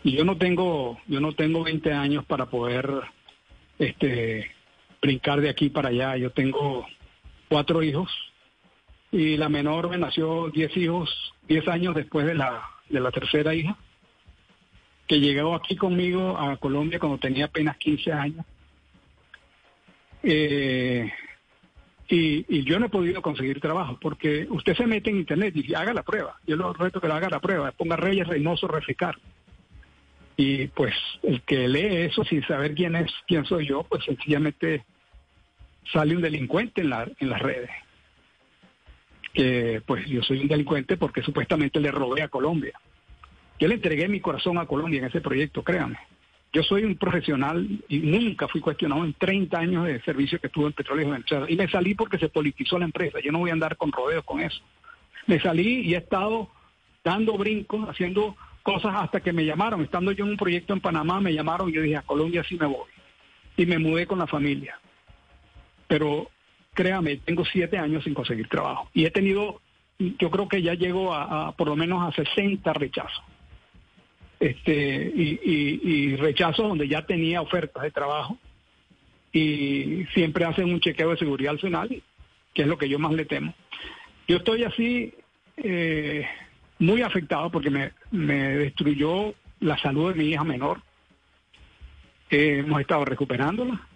[0.03, 2.89] Y yo no tengo, yo no tengo 20 años para poder
[3.77, 4.51] este,
[5.01, 6.17] brincar de aquí para allá.
[6.17, 6.87] Yo tengo
[7.47, 8.09] cuatro hijos
[9.11, 13.53] y la menor me nació 10 hijos, 10 años después de la, de la tercera
[13.53, 13.77] hija,
[15.05, 18.45] que llegó aquí conmigo a Colombia cuando tenía apenas 15 años.
[20.23, 21.11] Eh,
[22.07, 25.63] y, y yo no he podido conseguir trabajo porque usted se mete en internet y
[25.63, 26.39] dice, haga la prueba.
[26.45, 29.17] Yo lo reto que lo haga la prueba, ponga Reyes Reynoso Reficar.
[30.37, 34.83] Y pues el que lee eso sin saber quién es, quién soy yo, pues sencillamente
[35.91, 37.69] sale un delincuente en, la, en las redes.
[39.33, 42.79] Que pues yo soy un delincuente porque supuestamente le robé a Colombia.
[43.59, 45.97] Yo le entregué mi corazón a Colombia en ese proyecto, créanme.
[46.55, 50.67] Yo soy un profesional y nunca fui cuestionado en 30 años de servicio que tuve
[50.67, 51.47] en Petróleo Venezuela.
[51.49, 53.19] Y me salí porque se politizó la empresa.
[53.21, 54.61] Yo no voy a andar con rodeos con eso.
[55.27, 56.49] Me salí y he estado
[57.03, 59.81] dando brincos, haciendo cosas hasta que me llamaron.
[59.81, 62.55] Estando yo en un proyecto en Panamá, me llamaron y yo dije, a Colombia sí
[62.55, 62.87] me voy.
[63.57, 64.79] Y me mudé con la familia.
[65.89, 66.29] Pero
[66.73, 68.89] créame, tengo siete años sin conseguir trabajo.
[68.93, 69.59] Y he tenido,
[69.99, 73.25] yo creo que ya llego a, a por lo menos a 60 rechazos
[74.39, 78.37] este y, y, y rechazos donde ya tenía ofertas de trabajo
[79.31, 82.01] y siempre hacen un chequeo de seguridad al final,
[82.53, 83.53] que es lo que yo más le temo.
[84.27, 85.13] Yo estoy así
[85.57, 86.25] eh,
[86.79, 90.81] muy afectado porque me, me destruyó la salud de mi hija menor.
[92.29, 93.87] Eh, hemos estado recuperándola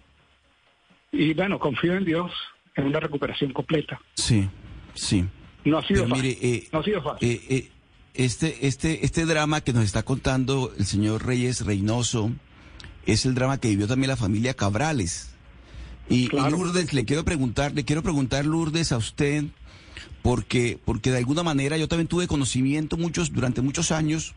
[1.10, 2.30] Y bueno, confío en Dios
[2.76, 4.00] en una recuperación completa.
[4.14, 4.48] Sí,
[4.94, 5.24] sí.
[5.64, 6.36] No ha sido Pero fácil.
[6.40, 7.28] mire, eh, no ha sido fácil.
[8.14, 12.32] Este, este, este drama que nos está contando el señor Reyes Reynoso
[13.06, 15.30] es el drama que vivió también la familia Cabrales.
[16.08, 16.50] Y, y.
[16.50, 19.44] Lourdes, le quiero preguntar, le quiero preguntar, Lourdes, a usted,
[20.22, 24.34] porque, porque de alguna manera yo también tuve conocimiento muchos, durante muchos años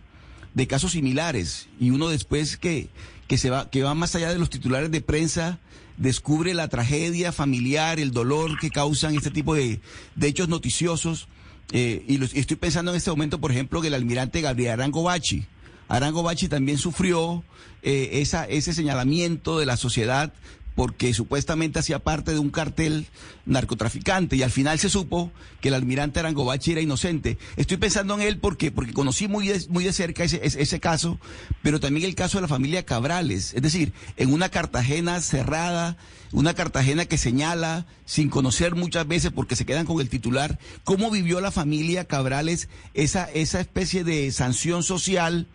[0.54, 2.90] de casos similares y uno después que,
[3.28, 5.60] que se va, que va más allá de los titulares de prensa,
[5.98, 9.82] descubre la tragedia familiar, el dolor que causan este tipo de,
[10.16, 11.28] de hechos noticiosos.
[11.72, 14.74] Eh, y, los- y estoy pensando en este momento, por ejemplo, que el almirante Gabriel
[14.74, 15.46] Arango Bachi.
[15.88, 17.44] Arango Bachi también sufrió
[17.82, 20.34] eh, esa, ese señalamiento de la sociedad
[20.76, 23.08] porque supuestamente hacía parte de un cartel
[23.46, 25.32] narcotraficante y al final se supo
[25.62, 27.38] que el almirante Arangobachi era inocente.
[27.58, 30.80] Estoy pensando en él porque, porque conocí muy de, muy de cerca ese, ese, ese
[30.80, 31.20] caso,
[31.62, 35.98] pero también el caso de la familia Cabrales, es decir, en una Cartagena cerrada,
[36.32, 41.12] una Cartagena que señala sin conocer muchas veces porque se quedan con el titular, cómo
[41.12, 45.48] vivió la familia Cabrales esa, esa especie de sanción social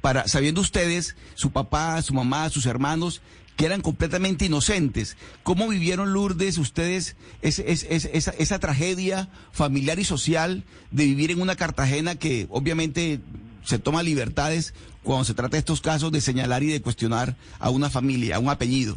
[0.00, 3.20] para, sabiendo ustedes, su papá, su mamá, sus hermanos,
[3.60, 5.18] que eran completamente inocentes.
[5.42, 12.14] ¿Cómo vivieron Lourdes ustedes esa, esa tragedia familiar y social de vivir en una Cartagena
[12.14, 13.20] que obviamente
[13.62, 17.68] se toma libertades cuando se trata de estos casos de señalar y de cuestionar a
[17.68, 18.96] una familia, a un apellido?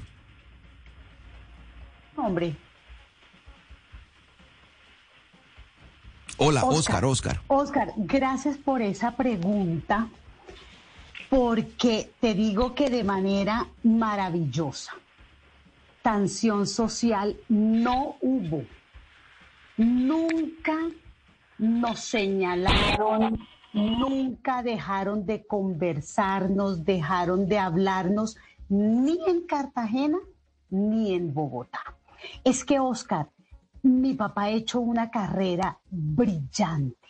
[2.16, 2.56] Hombre,
[6.38, 7.42] Hola, Oscar, Oscar.
[7.48, 10.08] Oscar, gracias por esa pregunta,
[11.34, 14.94] porque te digo que de manera maravillosa,
[16.04, 18.62] tensión social no hubo.
[19.78, 20.78] Nunca
[21.58, 23.40] nos señalaron,
[23.74, 28.38] nunca dejaron de conversarnos, dejaron de hablarnos,
[28.70, 30.20] ni en Cartagena
[30.70, 31.96] ni en Bogotá.
[32.44, 33.28] Es que, Oscar,
[33.82, 37.03] mi papá ha hecho una carrera brillante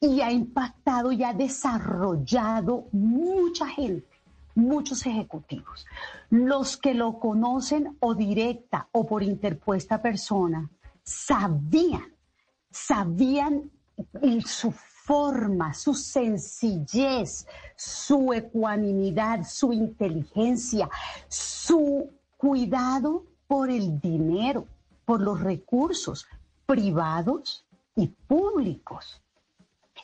[0.00, 4.06] y ha impactado y ha desarrollado mucha gente,
[4.54, 5.86] muchos ejecutivos.
[6.30, 10.68] Los que lo conocen o directa o por interpuesta persona,
[11.02, 12.12] sabían,
[12.70, 13.70] sabían
[14.44, 20.88] su forma, su sencillez, su ecuanimidad, su inteligencia,
[21.28, 24.66] su cuidado por el dinero,
[25.04, 26.26] por los recursos
[26.66, 29.22] privados y públicos.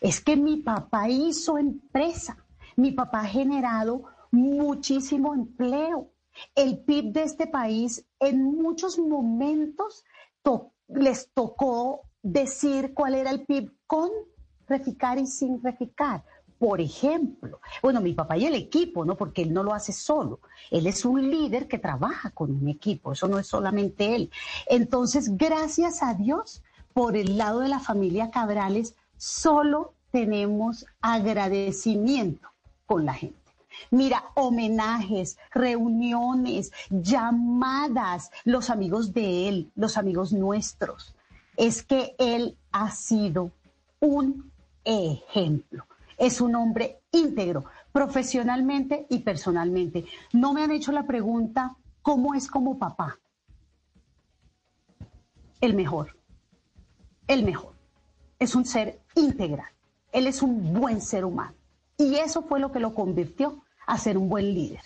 [0.02, 2.36] Es que mi papá hizo empresa,
[2.74, 6.10] mi papá ha generado muchísimo empleo.
[6.56, 10.04] El PIB de este país en muchos momentos
[10.42, 14.10] to- les tocó decir cuál era el PIB con
[14.66, 16.24] reficar y sin reficar.
[16.58, 19.16] Por ejemplo, bueno, mi papá y el equipo, ¿no?
[19.16, 20.40] Porque él no lo hace solo.
[20.72, 24.30] Él es un líder que trabaja con un equipo, eso no es solamente él.
[24.66, 26.62] Entonces, gracias a Dios,
[26.92, 32.48] por el lado de la familia Cabrales, solo tenemos agradecimiento
[32.86, 33.38] con la gente.
[33.92, 41.14] Mira, homenajes, reuniones, llamadas, los amigos de él, los amigos nuestros.
[41.56, 43.52] Es que él ha sido
[44.00, 44.50] un
[44.84, 45.86] ejemplo.
[46.18, 50.04] Es un hombre íntegro, profesionalmente y personalmente.
[50.32, 53.20] No me han hecho la pregunta, ¿cómo es como papá?
[55.60, 56.16] El mejor,
[57.28, 57.71] el mejor.
[58.42, 59.70] Es un ser integral.
[60.10, 61.54] Él es un buen ser humano.
[61.96, 64.80] Y eso fue lo que lo convirtió a ser un buen líder.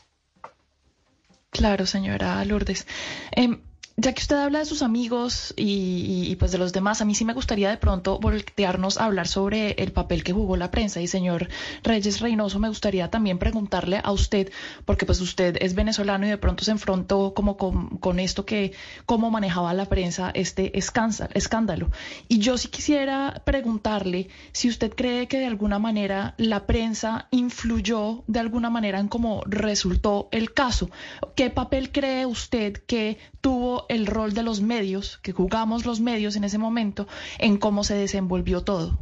[1.48, 2.86] Claro, señora Lourdes.
[3.32, 3.62] Em,
[3.98, 7.24] ya que usted habla de sus amigos y, pues de los demás, a mí sí
[7.24, 11.00] me gustaría de pronto voltearnos a hablar sobre el papel que jugó la prensa.
[11.00, 11.48] Y señor
[11.82, 14.52] Reyes Reynoso, me gustaría también preguntarle a usted,
[14.84, 18.72] porque pues usted es venezolano y de pronto se enfrentó como con, con esto que,
[19.06, 21.90] cómo manejaba la prensa este escándalo.
[22.28, 28.24] Y yo sí quisiera preguntarle si usted cree que de alguna manera la prensa influyó
[28.26, 30.90] de alguna manera en cómo resultó el caso.
[31.34, 36.36] ¿Qué papel cree usted que tuvo el rol de los medios, que jugamos los medios
[36.36, 37.06] en ese momento,
[37.38, 38.98] en cómo se desenvolvió todo?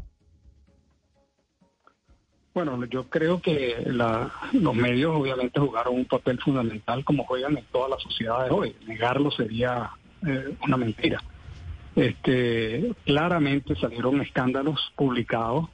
[2.55, 7.65] Bueno, yo creo que la- los medios obviamente jugaron un papel fundamental como juegan en
[7.73, 8.77] todas las sociedades hoy.
[8.87, 9.91] Negarlo sería
[10.27, 11.21] eh, una mentira.
[11.97, 15.69] Este, claramente salieron escándalos publicados.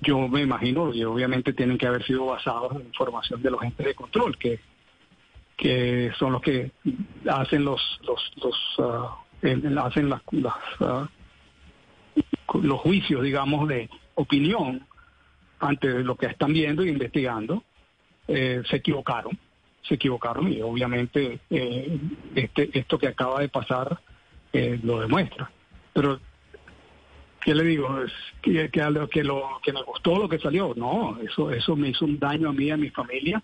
[0.00, 3.84] Yo me imagino que obviamente tienen que haber sido basados en información de los entes
[3.84, 4.60] de control, que,
[5.62, 6.72] que son los que
[7.30, 11.08] hacen los, los, los el- hacen las, las, ah,
[12.60, 14.84] los juicios, digamos, de opinión
[15.60, 17.62] ante lo que están viendo e investigando,
[18.26, 19.38] eh, se equivocaron.
[19.82, 21.98] se equivocaron y obviamente eh,
[22.34, 24.00] este, esto que acaba de pasar
[24.52, 25.48] eh, lo demuestra.
[25.92, 26.18] Pero,
[27.44, 28.02] ¿qué le digo?
[28.02, 28.12] Es
[28.42, 30.72] que, que, que, lo, que me gustó lo que salió.
[30.76, 33.40] No, eso, eso me hizo un daño a mí a mi familia.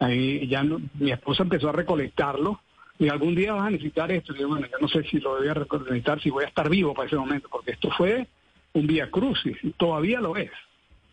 [0.00, 2.60] Ahí ya no- mi esposa empezó a recolectarlo
[2.98, 4.34] y algún día vas a necesitar esto.
[4.34, 6.68] Y yo, bueno, yo no sé si lo voy a necesitar, si voy a estar
[6.68, 8.26] vivo para ese momento, porque esto fue
[8.74, 10.50] un vía crucis y todavía lo es.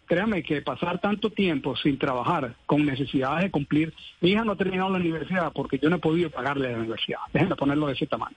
[0.05, 3.91] Créame que pasar tanto tiempo sin trabajar, con necesidades de cumplir.
[4.21, 7.19] Mi hija no ha terminado la universidad porque yo no he podido pagarle la universidad.
[7.33, 8.35] Déjenme ponerlo de ese tamaño.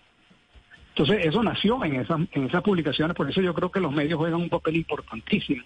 [0.90, 4.18] Entonces, eso nació en, esas en esas publicaciones, por eso yo creo que los medios
[4.18, 5.62] juegan un papel importantísimo.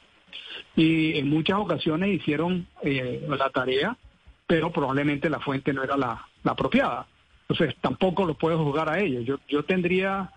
[0.77, 3.97] Y en muchas ocasiones hicieron eh, la tarea,
[4.47, 7.07] pero probablemente la fuente no era la, la apropiada.
[7.49, 9.25] Entonces, tampoco lo puedo juzgar a ellos.
[9.25, 10.31] Yo, yo tendría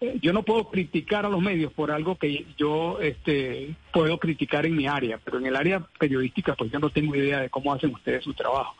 [0.00, 4.64] eh, yo no puedo criticar a los medios por algo que yo este, puedo criticar
[4.64, 7.72] en mi área, pero en el área periodística pues yo no tengo idea de cómo
[7.72, 8.76] hacen ustedes su trabajo.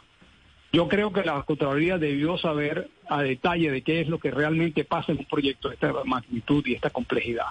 [0.73, 4.85] Yo creo que la Contraloría debió saber a detalle de qué es lo que realmente
[4.85, 7.47] pasa en un proyecto de esta magnitud y esta complejidad.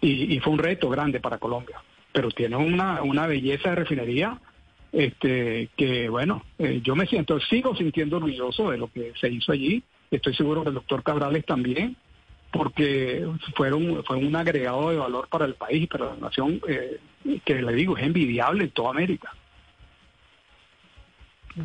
[0.00, 1.82] Y, y fue un reto grande para Colombia,
[2.12, 4.38] pero tiene una, una belleza de refinería
[4.96, 9.52] este, que, bueno, eh, yo me siento, sigo sintiendo orgulloso de lo que se hizo
[9.52, 9.82] allí.
[10.10, 11.96] Estoy seguro que el doctor Cabrales también
[12.50, 16.98] porque fueron fue un agregado de valor para el país y para la nación eh,
[17.44, 19.34] que le digo es envidiable en toda América.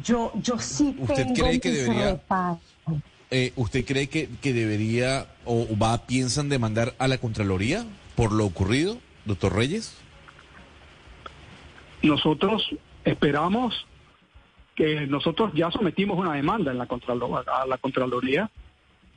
[0.04, 2.22] Yo, yo sí ¿Usted tengo cree que debería-.
[3.30, 8.46] Eh, ¿Usted cree que, que debería o va piensan demandar a la Contraloría por lo
[8.46, 9.98] ocurrido, doctor Reyes?
[12.02, 12.68] Nosotros
[13.06, 13.86] esperamos
[14.76, 18.50] que nosotros ya sometimos una demanda en la a la Contraloría,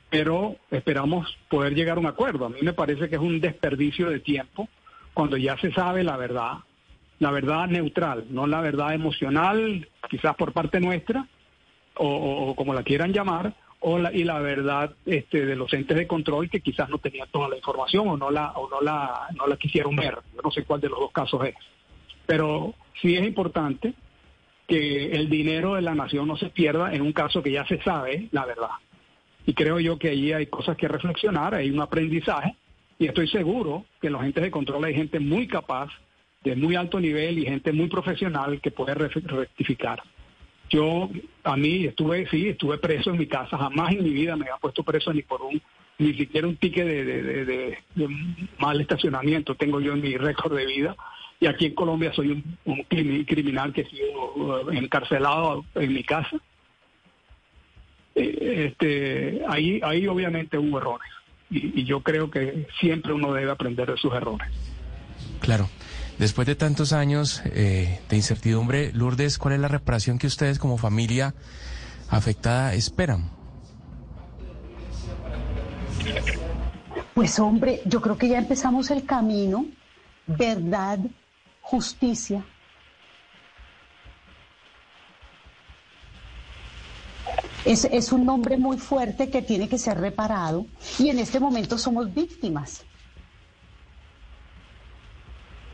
[0.09, 2.45] pero esperamos poder llegar a un acuerdo.
[2.45, 4.67] A mí me parece que es un desperdicio de tiempo
[5.13, 6.57] cuando ya se sabe la verdad,
[7.19, 11.27] la verdad neutral, no la verdad emocional, quizás por parte nuestra,
[11.97, 13.53] o como la quieran llamar,
[13.87, 17.27] o la, y la verdad este, de los entes de control que quizás no tenían
[17.31, 20.17] toda la información o no la o no la no la quisieron ver.
[20.35, 21.53] Yo no sé cuál de los dos casos es.
[22.25, 23.93] Pero sí es importante
[24.67, 27.81] que el dinero de la nación no se pierda en un caso que ya se
[27.83, 28.69] sabe la verdad.
[29.45, 32.55] Y creo yo que allí hay cosas que reflexionar, hay un aprendizaje,
[32.97, 35.89] y estoy seguro que en los entes de control hay gente muy capaz,
[36.43, 40.01] de muy alto nivel y gente muy profesional que puede re- rectificar.
[40.69, 41.09] Yo,
[41.43, 44.57] a mí, estuve, sí, estuve preso en mi casa, jamás en mi vida me había
[44.57, 45.61] puesto preso ni por un,
[45.99, 47.77] ni siquiera un ticket de
[48.57, 50.95] mal estacionamiento tengo yo en mi récord de vida.
[51.45, 55.93] Y aquí en Colombia soy un, un crimi- criminal que he sido eh, encarcelado en
[55.93, 56.37] mi casa.
[58.15, 61.07] Eh, Este, ahí, ahí obviamente hubo errores.
[61.51, 64.47] Y, y yo creo que siempre uno debe aprender de sus errores.
[65.39, 65.69] Claro.
[66.17, 70.79] Después de tantos años eh, de incertidumbre, Lourdes, ¿cuál es la reparación que ustedes como
[70.79, 71.35] familia
[72.09, 73.29] afectada esperan?
[77.13, 79.67] Pues hombre, yo creo que ya empezamos el camino,
[80.25, 80.97] verdad,
[81.65, 82.45] justicia.
[87.65, 90.67] Es, es un nombre muy fuerte que tiene que ser reparado
[90.99, 92.85] y en este momento somos víctimas.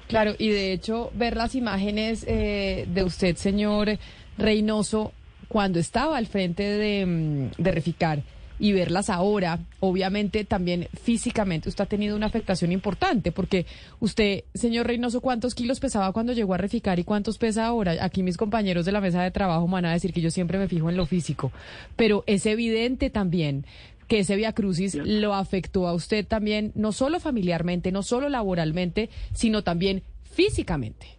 [0.08, 3.98] Claro, y de hecho, ver las imágenes eh, de usted, señor
[4.38, 5.12] Reynoso,
[5.50, 8.24] cuando estaba al frente de, mm, de Reficar
[8.62, 13.66] y verlas ahora, obviamente también físicamente usted ha tenido una afectación importante, porque
[14.00, 17.96] usted, señor Reynoso, ¿cuántos kilos pesaba cuando llegó a Reficar y cuántos pesa ahora?
[18.06, 20.60] Aquí mis compañeros de la mesa de trabajo me van a decir que yo siempre
[20.60, 21.52] me fijo en lo físico,
[21.96, 23.66] pero es evidente también
[24.08, 29.10] que ese Via Crucis lo afectó a usted también, no solo familiarmente, no solo laboralmente,
[29.34, 31.18] sino también físicamente.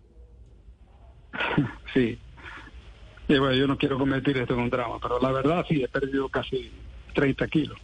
[1.93, 2.19] Sí.
[3.29, 5.89] Y bueno, yo no quiero convertir esto en un drama, pero la verdad sí, he
[5.89, 6.71] perdido casi
[7.13, 7.79] 30 kilos.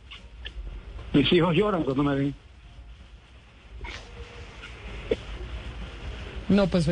[1.12, 2.34] Mis hijos lloran cuando me ven.
[6.48, 6.88] No, pues.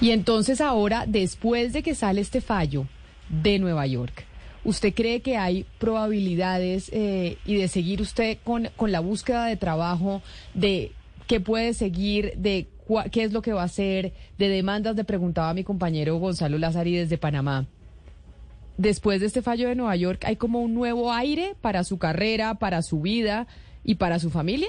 [0.00, 2.86] Y entonces ahora, después de que sale este fallo
[3.28, 4.24] de Nueva York,
[4.64, 9.56] ¿usted cree que hay probabilidades eh, y de seguir usted con, con la búsqueda de
[9.56, 10.22] trabajo,
[10.54, 10.92] de
[11.26, 14.96] qué puede seguir, de cua- qué es lo que va a hacer, de demandas?
[14.96, 17.66] Le preguntaba a mi compañero Gonzalo Lazari desde Panamá.
[18.78, 22.54] Después de este fallo de Nueva York, ¿hay como un nuevo aire para su carrera,
[22.56, 23.46] para su vida
[23.84, 24.68] y para su familia?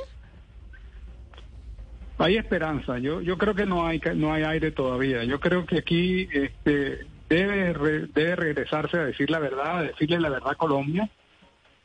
[2.17, 2.97] Hay esperanza.
[2.99, 5.23] Yo yo creo que no hay no hay aire todavía.
[5.23, 7.73] Yo creo que aquí este, debe
[8.13, 11.09] debe regresarse a decir la verdad, a decirle la verdad a Colombia.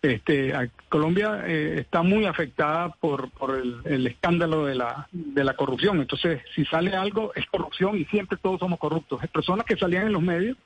[0.01, 0.53] Este,
[0.89, 6.01] Colombia eh, está muy afectada por por el, escándalo de la de la corrupción.
[6.01, 9.21] Entonces, si sale algo es corrupción y siempre todos somos corruptos.
[9.29, 10.57] Personas que salían en los medios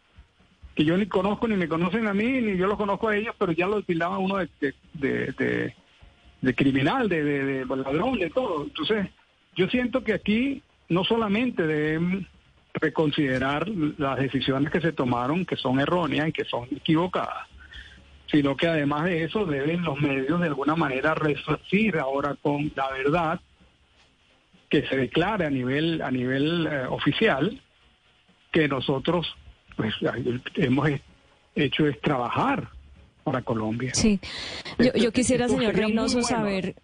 [0.77, 3.35] que yo ni conozco, ni me conocen a mí, ni yo los conozco a ellos,
[3.39, 5.75] pero ya lo tildaban uno de,
[6.55, 8.65] criminal, de ladrón, de todo.
[8.65, 9.09] Entonces,
[9.57, 12.29] yo siento que aquí no solamente deben
[12.75, 13.67] reconsiderar
[13.97, 17.49] las decisiones que se tomaron, que son erróneas y que son equivocadas,
[18.31, 22.91] sino que además de eso deben los medios de alguna manera resarcir ahora con la
[22.91, 23.41] verdad
[24.69, 27.63] que se declare a nivel a nivel eh, oficial
[28.51, 29.35] que nosotros
[29.77, 29.95] pues
[30.57, 30.89] hemos
[31.55, 32.69] hecho es trabajar
[33.25, 33.93] para Colombia.
[33.95, 34.21] Sí,
[34.79, 36.29] yo, yo quisiera, señor Reynoso, bueno.
[36.29, 36.77] saber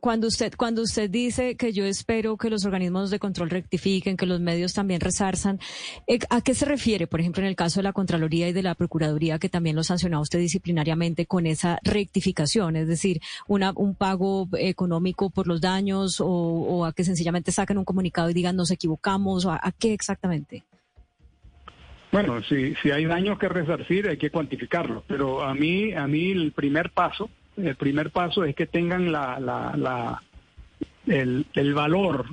[0.00, 4.26] cuando usted cuando usted dice que yo espero que los organismos de control rectifiquen, que
[4.26, 5.60] los medios también resarzan,
[6.06, 8.62] eh, ¿a qué se refiere, por ejemplo, en el caso de la Contraloría y de
[8.62, 13.94] la Procuraduría, que también lo sancionó usted disciplinariamente con esa rectificación, es decir, una, un
[13.94, 18.56] pago económico por los daños o, o a que sencillamente saquen un comunicado y digan
[18.56, 20.64] nos equivocamos, o a, a qué exactamente?
[22.12, 26.32] Bueno, si, si hay daños que resarcir hay que cuantificarlos, pero a mí, a mí
[26.32, 30.22] el primer paso, el primer paso es que tengan la, la, la,
[31.06, 32.26] el, el valor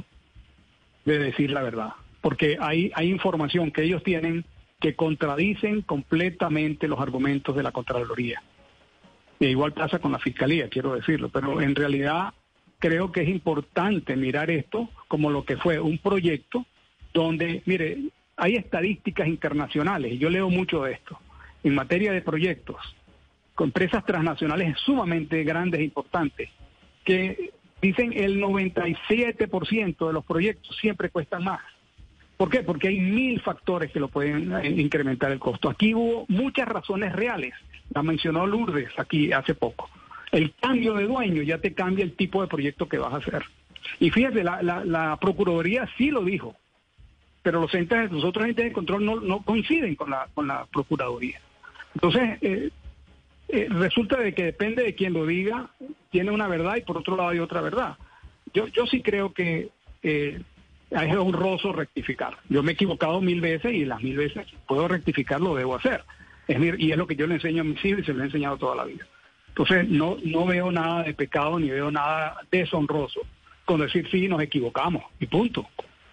[1.06, 1.90] de decir la verdad,
[2.22, 4.46] porque hay, hay información que ellos tienen
[4.80, 8.42] que contradicen completamente los argumentos de la Contraloría.
[9.40, 12.34] Y igual pasa con la Fiscalía, quiero decirlo, pero en realidad
[12.80, 16.66] creo que es importante mirar esto como lo que fue un proyecto
[17.14, 17.98] donde, mire,
[18.38, 21.20] hay estadísticas internacionales, y yo leo mucho de esto,
[21.64, 22.78] en materia de proyectos,
[23.56, 26.50] con empresas transnacionales sumamente grandes e importantes,
[27.04, 31.62] que dicen el 97% de los proyectos siempre cuestan más.
[32.38, 32.62] ¿Por qué?
[32.62, 35.70] Porque hay mil factores que lo pueden eh, incrementar el costo.
[35.70, 37.56] Aquí hubo muchas razones reales,
[37.90, 39.90] la mencionó Lourdes aquí hace poco.
[40.32, 43.44] El cambio de dueño ya te cambia el tipo de proyecto que vas a hacer.
[44.00, 46.56] Y fíjate, la, la, la Procuraduría sí lo dijo,
[47.48, 51.40] pero los entes, los otros entes de control no, coinciden con la, con la Procuraduría.
[51.96, 52.72] Entonces, eh,
[53.48, 55.70] eh, resulta de que depende de quien lo diga,
[56.12, 57.96] tiene una verdad y por otro lado hay otra verdad.
[58.54, 59.70] Yo, yo sí creo que
[60.04, 60.42] eh,
[60.92, 62.36] es honroso rectificar.
[62.50, 66.04] Yo me he equivocado mil veces y las mil veces puedo rectificar lo debo hacer.
[66.50, 68.24] Es decir, y es lo que yo le enseño a mis hijos y se lo
[68.24, 69.06] he enseñado toda la vida.
[69.48, 73.22] Entonces, no, no veo nada de pecado ni veo nada deshonroso
[73.64, 75.66] con decir sí, nos equivocamos y punto.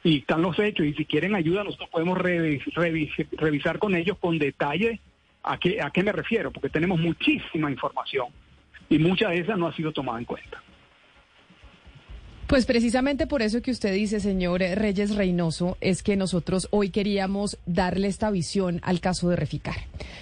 [0.04, 4.18] Y están los hechos y si quieren ayuda nosotros podemos revis- revis- revisar con ellos
[4.20, 5.00] con detalle
[5.42, 8.26] a qué, a qué me refiero, porque tenemos muchísima información
[8.90, 10.62] y mucha de esa no ha sido tomada en cuenta.
[12.46, 17.56] Pues precisamente por eso que usted dice, señor Reyes Reynoso, es que nosotros hoy queríamos
[17.64, 19.76] darle esta visión al caso de Reficar.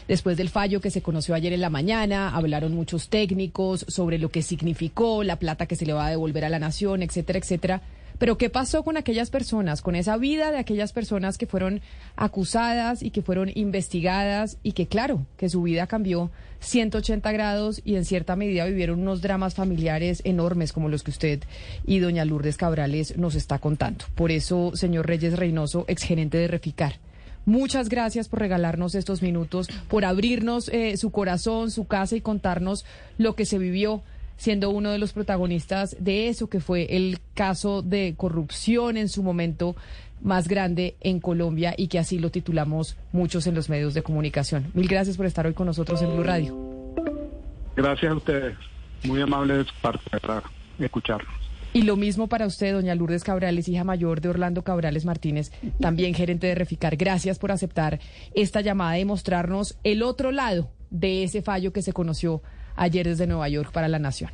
[0.07, 4.29] Después del fallo que se conoció ayer en la mañana, hablaron muchos técnicos sobre lo
[4.29, 7.83] que significó, la plata que se le va a devolver a la nación, etcétera, etcétera.
[8.23, 11.81] Pero ¿qué pasó con aquellas personas, con esa vida de aquellas personas que fueron
[12.15, 17.97] acusadas y que fueron investigadas y que claro, que su vida cambió 180 grados y
[17.97, 21.41] en cierta medida vivieron unos dramas familiares enormes como los que usted
[21.85, 24.05] y doña Lourdes Cabrales nos está contando?
[24.15, 27.01] Por eso, señor Reyes Reynoso, exgerente de Reficar.
[27.45, 32.85] Muchas gracias por regalarnos estos minutos, por abrirnos eh, su corazón, su casa y contarnos
[33.19, 34.05] lo que se vivió
[34.37, 39.23] siendo uno de los protagonistas de eso que fue el caso de corrupción en su
[39.23, 39.77] momento
[40.21, 44.71] más grande en Colombia y que así lo titulamos muchos en los medios de comunicación.
[44.75, 46.57] Mil gracias por estar hoy con nosotros en Blue Radio.
[47.77, 48.57] Gracias a ustedes.
[49.05, 50.43] Muy amable de su parte para
[50.79, 51.43] escucharnos.
[51.75, 56.15] Y lo mismo para usted, doña Lourdes Cabrales, hija mayor de Orlando Cabrales Martínez, también
[56.15, 56.97] gerente de Reficar.
[56.97, 57.99] Gracias por aceptar
[58.35, 62.43] esta llamada y mostrarnos el otro lado de ese fallo que se conoció
[62.77, 64.31] ayer desde Nueva York para la Nación.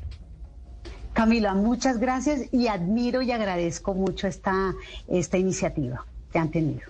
[1.13, 4.75] Camila, muchas gracias y admiro y agradezco mucho esta,
[5.09, 6.83] esta iniciativa que han tenido.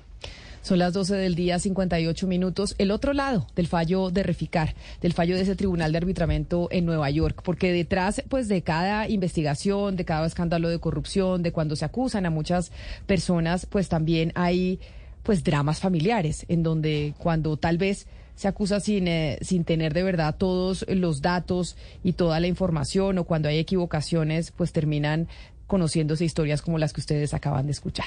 [0.69, 2.75] Son las 12 del día, 58 minutos.
[2.77, 6.85] El otro lado del fallo de Reficar, del fallo de ese tribunal de arbitramiento en
[6.85, 11.75] Nueva York, porque detrás, pues, de cada investigación, de cada escándalo de corrupción, de cuando
[11.75, 12.71] se acusan a muchas
[13.07, 14.79] personas, pues también hay,
[15.23, 18.07] pues, dramas familiares, en donde cuando tal vez
[18.39, 23.19] se acusa sin, eh, sin tener de verdad todos los datos y toda la información,
[23.19, 25.27] o cuando hay equivocaciones, pues terminan
[25.67, 28.07] conociéndose historias como las que ustedes acaban de escuchar.